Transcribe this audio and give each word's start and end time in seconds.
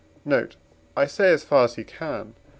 Note. 0.25 0.55
I 0.97 1.05
say, 1.05 1.31
as 1.31 1.43
far 1.43 1.65
as 1.65 1.75
he 1.75 1.83
can. 1.83 2.33